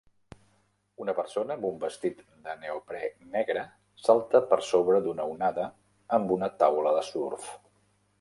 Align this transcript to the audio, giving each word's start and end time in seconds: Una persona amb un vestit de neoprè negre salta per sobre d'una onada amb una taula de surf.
Una 1.03 1.13
persona 1.17 1.55
amb 1.57 1.65
un 1.67 1.75
vestit 1.83 2.23
de 2.47 2.55
neoprè 2.61 3.01
negre 3.35 3.65
salta 4.05 4.41
per 4.53 4.59
sobre 4.69 5.03
d'una 5.09 5.27
onada 5.35 5.67
amb 6.19 6.35
una 6.37 6.51
taula 6.65 6.95
de 6.97 7.05
surf. 7.11 7.51